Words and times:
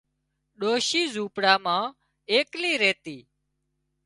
ڏوشي 0.59 1.01
زونپڙا 1.13 1.53
مان 1.65 1.83
ايڪلي 2.31 2.73
ريتي 2.81 3.17